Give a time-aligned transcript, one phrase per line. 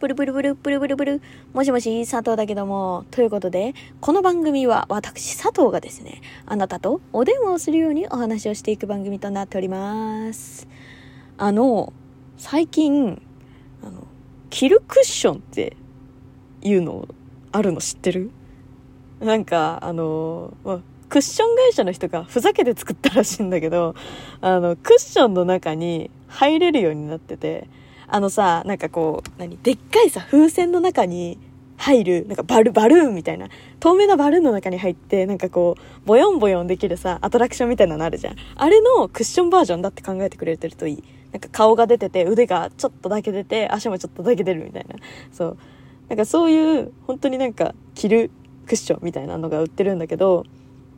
[0.00, 1.22] ブルブルブルブルブルブル。
[1.52, 3.04] もしもし、佐藤だけども。
[3.10, 10.68] ということで、この番組は私、佐藤がですね、あなたとお電話をするようにお話をしていく番組となっております。
[11.36, 11.92] あの、
[12.36, 13.20] 最近、
[13.82, 14.06] あの、
[14.50, 15.76] キルクッションって
[16.62, 17.08] いうの
[17.50, 18.30] あるの知ってる？
[19.18, 23.96] なんか、あの、まクッション会社の人がふざけて作ったらしいんだけど、
[24.42, 27.66] あの、クッションの中に入れるようになってて、
[28.08, 29.58] あのさ、なんかこう、何？
[29.62, 31.38] でっかいさ、風船の中に
[31.76, 33.48] 入る、なんかバル、バルーンみたいな、
[33.80, 38.36] 透明なバルーンの中に入って、なんかこう、ボヨンボヨンできるさ、アトラクションみたいなのあるじゃん。
[38.56, 41.04] あれのクッションバージョンだって考えてくれてるといい。
[41.32, 44.96] なんか顔が出てて、腕がちょっとだけ出て、足もちょっとだけ出るみたいな。
[45.30, 45.58] そう。
[46.08, 48.30] なんかそういう、本当になんか、着る
[48.66, 50.44] クッションみたいなのが売ってるんだけど、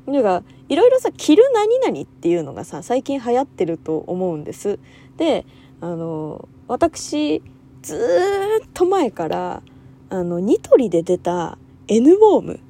[0.07, 4.79] なんか、いろいろさ、着る何々っていうのがさ、最近流行ってると思うんです。
[5.17, 5.45] で、
[5.81, 7.43] あの、私、
[7.83, 9.63] ずーっと前から、
[10.11, 11.57] あの、ニトリで出た
[11.89, 12.61] N ウォーム。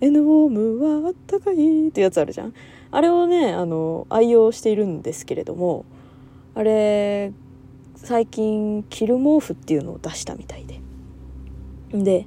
[0.00, 2.54] N ウォームはあったかいってやつあるじゃん。
[2.90, 5.84] あれをね、あの、愛用しているんですけれども、
[6.54, 7.32] あれ、
[7.96, 10.80] 最近、着る毛布っていうのを出したみたいで。
[11.92, 12.26] で、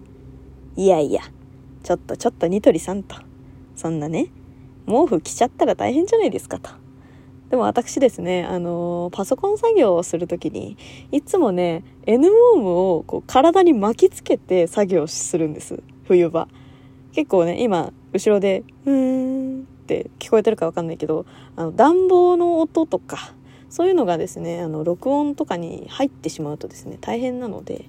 [0.76, 1.22] いやいや、
[1.84, 3.16] ちょっとちょっとニトリさんと。
[3.76, 4.28] そんなね、
[4.86, 6.72] 毛布着ちゃったら大変じゃないですかと。
[7.50, 10.78] でも私ですね、あのーパソコン作業をするときに、
[11.12, 15.82] いつもね、N ウォームをこう体に巻きつけて作業するんです。
[16.06, 16.48] 冬場。
[17.14, 21.26] 結構ね、今、後ろで、うーんって聞こえてるかわかんないけど、
[21.56, 23.34] あの、暖房の音とか、
[23.70, 27.86] そういうのがですね、あの、録音とかに入ってしまうとですね、大変なので、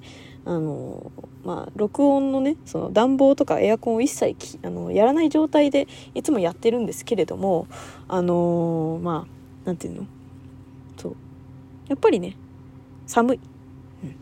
[0.48, 1.12] あの
[1.44, 7.66] まあ録音のねその暖房とかエアコンを一切あのやらない状態でいつもやってるんですけれども
[8.08, 9.37] あのまあ
[9.68, 10.06] なんていうの？
[10.96, 11.16] そう。
[11.88, 12.36] やっぱりね
[13.06, 13.40] 寒い、
[14.02, 14.14] うん、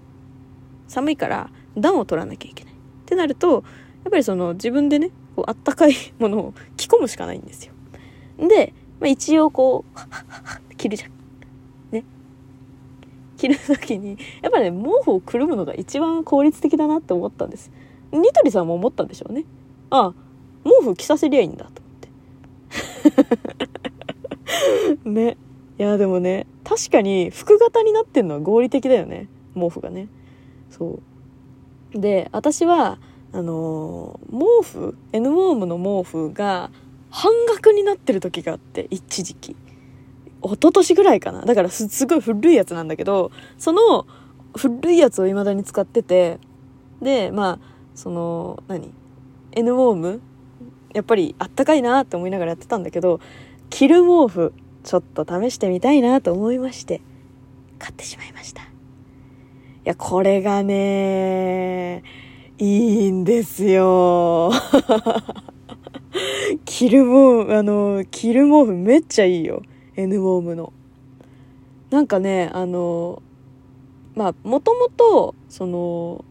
[0.88, 2.72] 寒いから暖を取らなきゃいけない。
[2.72, 3.62] ってなるとやっ
[4.10, 7.72] ぱりその自分でねこうあったかいものを着込むしかないんですよ。
[8.38, 11.10] で、まあ、一応こう着るじゃん
[11.92, 12.04] ね。
[13.36, 17.70] 着る時にやっぱね毛布をくるむのが一番効率的だなって思ったんです。
[18.10, 19.44] ニトリさんも思ったんでしょうね。
[19.90, 20.14] ああ
[20.64, 21.90] 毛布着させりゃいいんだと思
[23.52, 23.75] って。
[25.04, 25.36] ね。
[25.78, 29.28] いやでもね確かに服型になってんのは合理的だよね。
[29.54, 30.08] 毛布がね。
[30.70, 31.00] そ
[31.94, 31.98] う。
[31.98, 32.98] で私は
[33.32, 36.70] あのー毛布？N ウォームの毛布が
[37.10, 39.56] 半額になってる時があって一時期。
[40.42, 41.42] 一昨年ぐらいかな。
[41.42, 44.06] だからすすごい古いやつなんだけど、その
[44.56, 46.38] 古いやつを未だに使ってて、
[47.02, 48.92] で、まあ、その、何
[49.52, 50.20] ?N ウォーム？
[50.94, 53.20] やっぱりあったかいなって思いながらやってたんだけど、
[53.70, 54.52] 着る毛布、
[54.84, 57.00] ちょっと試してみたいなと思いまして、
[57.78, 58.62] 買ってしまいました。
[58.62, 58.66] い
[59.84, 62.02] や、これがね、
[62.58, 64.50] いいんですよ。
[66.64, 69.62] 着る毛布、あの、着る毛布めっちゃいいよ。
[69.96, 70.72] N ウォームの。
[71.90, 73.22] なんかね、あの、
[74.14, 76.24] まあ、もともと、その、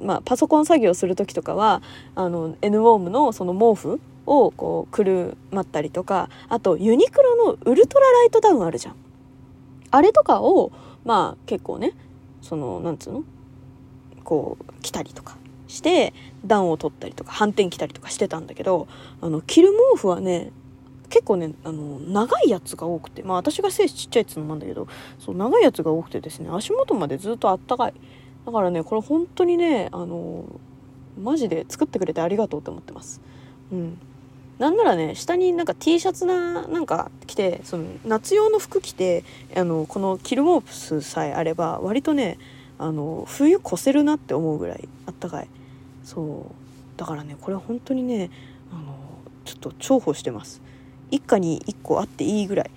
[0.00, 1.82] まあ、パソコン作業する時とかは、
[2.14, 8.96] あの、N ウォームのその毛布をこう、くるまったりとか、あと、ユニクロのウルトラライトダウンあるじゃん。
[9.90, 10.72] あれとかを、
[11.04, 11.92] まあ、結構ね、
[12.40, 13.24] その、なんつうの？
[14.24, 16.12] こう、着たりとかして、
[16.46, 18.88] 暖を取ったりとか、反転着たりとかしてたんだけど、
[19.20, 20.52] あの、着る毛布はね、
[21.08, 27.94] 結構ね、あの、長いやつが多くて、まあ私が背ちっちゃいっつのもあるんだけど、そう、長いやつが多くてですね、足元までずっとあったかい。
[28.46, 30.44] だからね、これ本当にね、あの、
[31.20, 33.20] マジで作ってくれてありがとうって思ってます。
[33.70, 33.98] うん。
[34.62, 39.24] なんならね、下になんか T シャツな、なんか着て、その、夏用の服着て、
[39.56, 42.38] あの、このキルモープスさえあれば、割とね、
[42.78, 45.48] あの、冬越せるなって思うぐらいあったかい。
[46.04, 46.96] そう。
[46.96, 48.30] だからね、これ本当にね、
[48.70, 48.94] あの、
[49.44, 50.62] ちょっと重宝してます。
[51.10, 52.70] 一家に一個あっていいぐらい。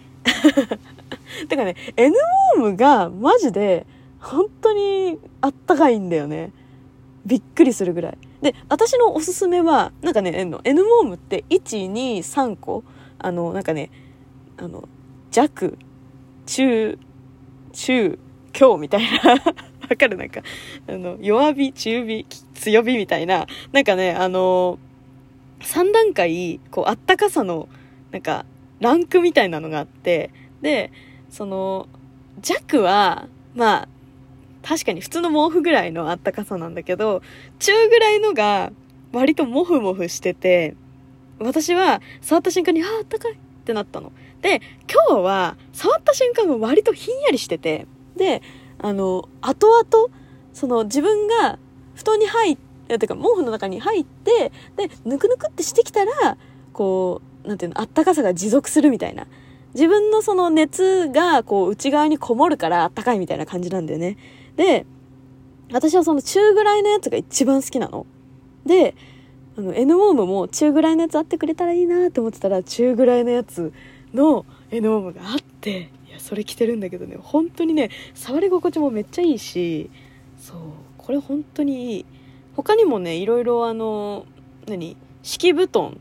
[1.48, 2.16] てかね、N
[2.56, 3.86] ウォームがマジで
[4.20, 6.52] 本当にあったかいんだよね。
[7.26, 8.18] びっくりするぐらい。
[8.42, 12.84] で、私のおすすめは、なんかね、N, N ウォームって1、2、3個、
[13.18, 13.90] あの、なんかね、
[14.58, 14.88] あの、
[15.32, 15.78] 弱、
[16.46, 16.98] 中、
[17.74, 18.20] 中、
[18.54, 19.32] 強みたいな、
[19.90, 20.18] わかる？
[20.18, 20.42] なんか、
[20.88, 24.80] あの、弱火、中火、強火みたいな、なんかね、あの、
[25.62, 27.68] 3段階、こう、あったかさの、
[28.12, 28.46] なんか、
[28.80, 30.32] ランクみたいなのがあって、
[30.62, 30.92] で、
[31.30, 31.88] その、
[32.42, 33.88] 弱は、まあ、
[34.66, 37.22] 確かに普通の毛布ぐらいのあったかさなんだけど、
[37.60, 38.72] 中ぐらいのが
[39.14, 40.76] 割とモフモフしてて、
[41.40, 44.12] 私は触った瞬間に、ああ、あったかいってなったの。
[44.42, 47.86] で、今日は触った瞬間が割とひんやりしてて、
[48.16, 48.42] で、
[48.80, 50.10] あの、後々、
[50.52, 51.60] その自分が
[51.94, 52.58] 布団に入っ
[52.88, 56.38] て、てか毛布の中に入って、で、ぬくぬくってしてきたら、
[56.74, 59.28] こう、なんていうの、あったかさが持続するみたいな。
[59.76, 64.18] 自分のその熱がこう内側にこもるからあったかいみたいな感じなんだよね。
[64.56, 64.86] で、
[65.72, 68.06] 私はその中ぐらいのやつが一番好きなの。
[68.66, 68.96] で、
[69.58, 73.74] あの、N ウォームも中ぐらいのやつあってくれたらいいなって思ってたら、中ぐらいのやつ
[74.14, 79.90] の N ウォームがあって、いや、それ着てるんだけどね、本当にね、触り心地もめっちゃいいし、
[80.38, 80.58] そう、
[80.98, 82.06] これ本当にいい。
[82.56, 84.26] 他にもね、いろいろあの、
[84.68, 86.00] 何敷布団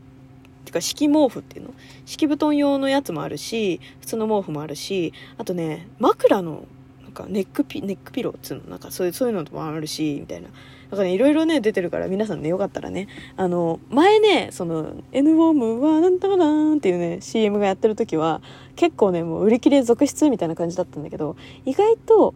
[0.65, 1.73] てか敷毛布っていうの？
[2.05, 6.65] 敷布団用のやつもあるし普通の毛布もあるしあとね枕の
[7.15, 10.49] かネックピネックピローっつうのなんかそういうそういうのもあるしみたいな。
[10.49, 13.07] だからねいろいろね出てるから皆さんねよかったらね
[13.37, 18.41] あの前ねその N ウォームはなんとかなーっていうね CM がやってる時は
[18.75, 21.35] 結構ねもう売り切れ続出みたいな感じだったんだけど
[21.65, 22.35] 意外と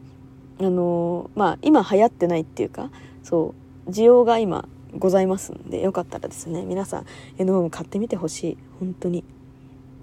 [0.60, 2.90] あのまあ今流行ってないっていうか
[3.22, 3.54] そ
[3.88, 4.68] う需要が今
[4.98, 7.06] ございますんでよかったらですね皆さん
[7.38, 8.58] N ウォーム買ってみてほしい。
[8.80, 9.24] 本当に。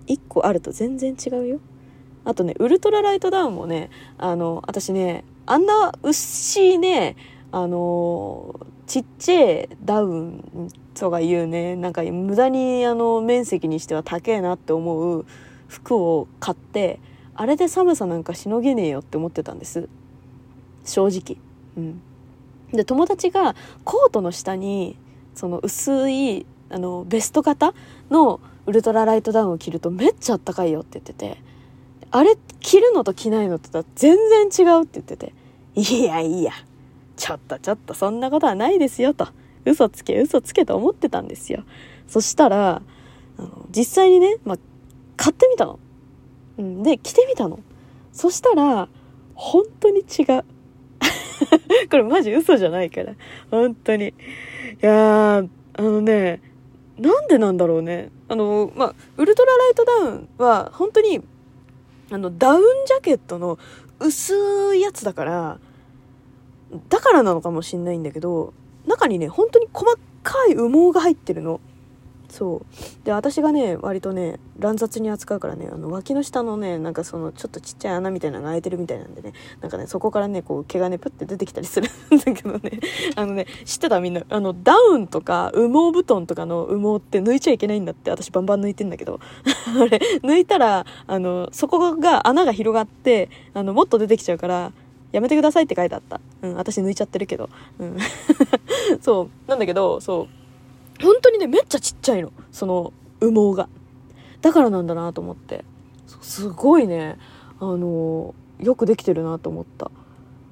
[0.06, 1.60] 1個あると全然違うよ。
[2.26, 3.88] あとね、ウルトラライトダウンもね、
[4.18, 7.14] あの、私ね、あんな薄いね、
[7.52, 15.24] あの、ちっちゃいダウンとかいうね、なんか無駄にあの面積にしては高えなって思う
[15.68, 16.98] 服を買って、
[17.36, 19.88] あれで寒さなんかしのげねえよって思ってたんです。
[20.84, 21.38] 正直。
[21.76, 22.02] うん。
[22.72, 24.98] で、友達がコートの下に、
[25.36, 27.72] その薄い、あの、ベスト型
[28.10, 31.45] のウルトラライトダウンを着るとめっちゃあったかいよって言ってて、
[32.16, 34.16] あれ着るのと着ないのと全
[34.50, 35.34] 然違うって言ってて、
[35.74, 36.52] いやいや、
[37.14, 39.28] ちょっとちょっとそんなことはないですよと。
[39.66, 41.64] 嘘つけ嘘つけと思ってたんですよ。
[42.08, 42.80] そしたら、
[43.38, 44.58] あの実際にね、まあ、
[45.18, 45.78] 買ってみたの。
[46.56, 47.58] うん、で、着てみたの。
[48.12, 48.88] そしたら、
[49.34, 50.44] 本当に違う。
[51.90, 53.12] これマジ嘘じゃないから。
[53.50, 54.08] 本当に。
[54.08, 54.12] い
[54.80, 56.40] やー、あのね、
[56.98, 58.10] なんでなんだろうね。
[58.28, 61.20] あの、まあ、ウルトラライトダウンは、本当に
[62.10, 63.58] あの、ダウンジャケットの
[63.98, 65.58] 薄いやつだから、
[66.88, 68.52] だからなのかもしんないんだけど、
[68.86, 69.86] 中にね、本当に細
[70.22, 71.60] かい羽毛が入ってるの。
[72.28, 72.62] そ
[73.02, 82.80] うで私がね割とね乱雑に扱うからねあの脇の下のねなんかそのちょっとちっちゃい穴みたいなのが開いてるみたいなんでねなんかねそこからねこう毛がねプッて出てきたりするんだけどね
[83.16, 84.00] あのね知ってた？
[84.00, 89.20] みんなあのダウンとか羽毛布団とかの羽毛って抜いちゃいけないんだって私バンバン抜いてんだけど
[89.80, 94.72] あれ抜いたらあのそこが穴が広がってあのもっと出てきちゃうから
[95.12, 96.20] やめてくださいって書いてあった。
[96.42, 97.48] うん、私抜いちゃってるけど。
[97.78, 97.96] うん。
[99.00, 99.48] そう。
[99.48, 100.28] なんだけど、そう。
[101.02, 102.32] 本当にね、めっちゃちっちゃいの。
[102.52, 103.68] その羽毛が。
[104.40, 105.64] だからなんだなと思って。
[106.20, 107.18] すごいね、
[107.60, 109.90] あのよくできてるなと思った。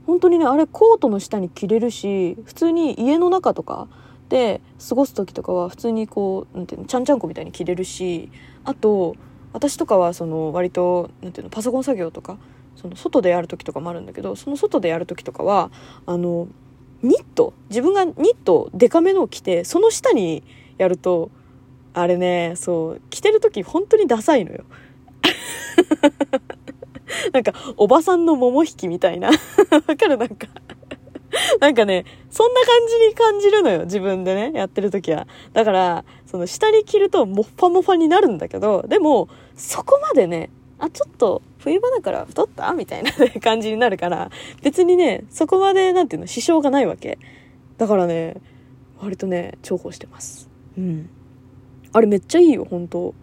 [0.06, 3.88] 本当にね、あれコートの下に着れるし、普通に家の中とか
[4.28, 8.30] で過ごす時とかは普通にこう、なんていうの、ちゃんちゃんこみたいに着れるし、
[8.64, 9.16] あと、
[9.52, 12.38] 私とかはその割と、なんていうの、パソコン作業とか、
[12.76, 15.70] その外でやる時とかもあるんだけど、その外でやる時とかは、
[16.06, 16.48] あの、
[17.02, 17.52] ニット？
[17.68, 20.42] 自分がニットデカめのを着てその下に
[20.78, 21.30] やると
[21.92, 24.64] あれねそう着てる時本当にダサいのよ。
[27.32, 29.28] なんかおばさんの桃引きみたいな。
[29.86, 30.16] わかる？
[30.16, 30.48] なんか。
[31.60, 35.26] なんかね、そんな感じに感じるのよ、自分でね、やってる時は。
[35.52, 40.50] だから、その下に着るともっぱもファになるんだけど、でも、そこまでね、
[40.84, 42.72] あ、ちょっと冬場だから太った？
[42.72, 43.10] みたいな
[43.40, 44.30] 感じになるから、
[44.62, 47.18] 別にね、そこまで、なんていうの、支障がないわけ。
[47.78, 48.36] だからね、
[49.00, 50.48] 割とね、重宝してます。
[50.78, 51.08] うん。
[51.92, 53.14] あれめっちゃいいよ、本当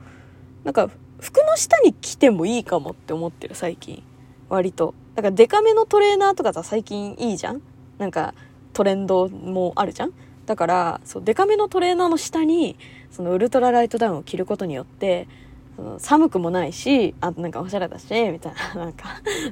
[0.63, 0.89] なんか、
[1.19, 4.03] 服の下に着てもいいかもって思ってる、最近。
[4.49, 4.93] 割と。
[5.15, 7.61] だからデカめのトレーナーとかさ、最近いいじゃん？
[7.97, 8.33] なんか、
[8.73, 10.13] トレンドもあるじゃん？
[10.45, 12.77] だから、そう、デカめのトレーナーの下に、
[13.11, 15.27] そのウルトラライトダウンを着ることによって、
[15.75, 19.05] その寒くもないし、あとなんかおしゃれだし、みたいな、 なんか、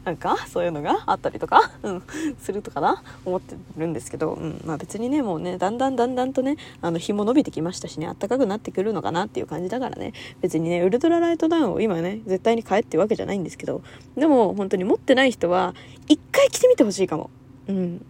[0.04, 2.04] なんか、そういうのがあったりとか、うん、
[2.40, 13.82] するとかな、思ってるんですけど、うん、まあ別にね、もうね、だんだんだんだんとね、あの、日も伸びてきましたしね、暖かくなってくるのかなっていう感じだからね、別にね、ウルトラライトダウンを今ね、絶対に買えってわけじゃないんですけど、
[14.16, 15.74] でも本当に持ってない人は、
[16.08, 17.30] 一回着てみてほしいかも。
[17.68, 18.06] うん。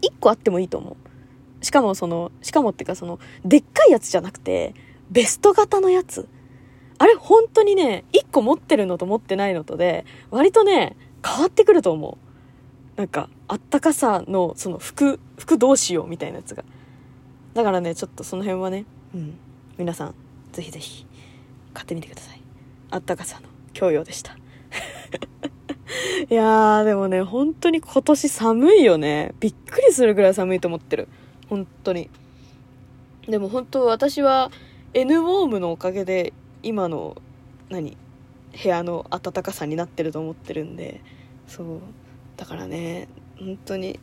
[0.00, 1.64] 一個あってもいいと思う。
[1.64, 4.74] しかもその、しかもっていうかその、でっかいやつじゃなくて、
[5.10, 6.28] ベスト型のやつ。
[6.98, 12.18] あれ本当にね、1個持ってるのと持ってないのとで、割とね、変わってくると思
[12.96, 12.98] う。
[12.98, 16.64] なんか、あったかさの、その服、服どうしようみたいなやつが。
[17.54, 19.34] だからね、ちょっとその辺はね、うん。
[19.76, 20.14] 皆さん、
[20.52, 21.06] ぜひぜひ、
[21.74, 22.40] 買ってみてください。
[22.90, 24.36] あったかさの教養でした。
[26.30, 29.34] いやー、でもね、本当に今年寒いよね。
[29.40, 31.08] びっくりするぐらい寒いと思ってる。
[31.48, 32.08] 本当に。
[33.28, 34.50] でも本当私は
[34.94, 36.32] N ウォームのおかげで
[36.62, 37.16] 今の、
[37.68, 37.96] 何
[38.62, 41.00] 部屋の暖かさになってると思ってるんで、
[41.46, 41.80] そう。
[42.36, 43.08] だからね、
[43.38, 43.98] 本当に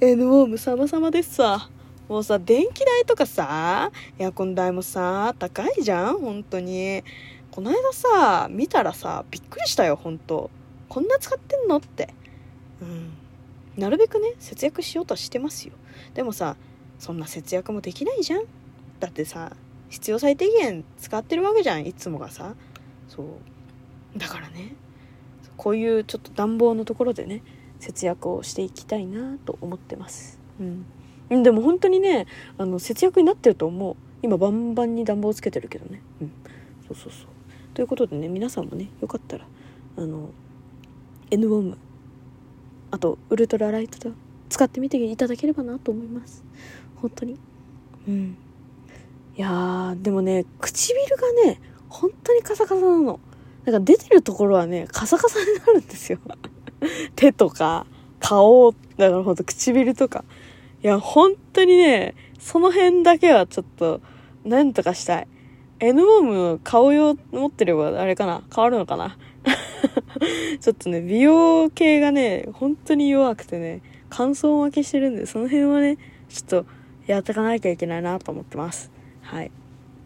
[0.00, 1.68] N ウォーム様々ですさ。
[2.08, 6.18] もうさ、電気代とかさ、エアコン代もさ、高いじゃん？
[6.18, 7.02] 本当に。
[7.50, 10.50] この間さ、見たらさ、びっくりしたよ、本当
[10.88, 12.12] こんな使ってんのって。
[12.82, 13.12] うん。
[13.76, 15.72] なるべくね、節約しようとはしてますよ。
[16.14, 16.56] でもさ、
[16.98, 18.44] そんな節約もできないじゃん
[19.00, 19.56] だってさ、
[19.88, 22.54] 必要最低限使ってるわけじゃん、いつもがさ。
[23.08, 23.26] そう。
[24.18, 24.74] だからね、
[25.56, 27.42] こういうちょっと暖房のところでね、
[27.78, 30.38] 節約をしていきたいなと思ってます。
[30.60, 30.86] うん。
[31.30, 32.26] でも本当にね
[32.58, 36.32] あの節約になってると思う今バンバンに暖房つけてるけどねうん
[36.86, 37.26] そうそうそう
[37.72, 39.46] ということでね皆さんもねよかったら
[39.96, 40.30] あの
[41.30, 41.78] N ウォーム
[42.90, 44.14] あとウルトラライトと
[44.48, 46.44] 使ってみていただければなと思います
[46.96, 47.38] 本当に
[48.06, 48.36] うん
[49.36, 53.20] いやーでもね唇がね本当にカサカサなの。
[53.64, 56.18] なんか出てるところはねカサカサになるんですよ。
[57.16, 57.86] 手とか
[58.20, 60.24] 顔だからほんと唇とか。
[60.82, 64.02] いや、本当にね、その辺だけはちょっと、
[64.44, 65.28] なんとかしたい。
[65.80, 66.22] N ウォー
[66.52, 68.42] ム顔用持ってればあれかな？
[68.54, 69.16] 変わるのかな？
[70.60, 75.96] ちょっとね、美容系がね、本当に弱くてね、乾燥負けしてるんで、その辺はね、
[76.28, 76.66] ちょっと
[77.06, 78.90] やっていかなきゃいけないなと思ってます。
[79.24, 79.50] はい。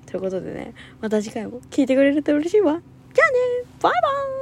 [0.07, 2.81] ということでね、また次回も聞いてくれると嬉しいわ。
[3.13, 3.37] じゃあね
[3.81, 3.99] バイバ
[4.35, 4.38] イ